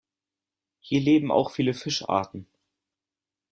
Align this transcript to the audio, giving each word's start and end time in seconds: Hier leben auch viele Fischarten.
Hier 0.79 0.99
leben 0.99 1.29
auch 1.31 1.51
viele 1.51 1.75
Fischarten. 1.75 2.47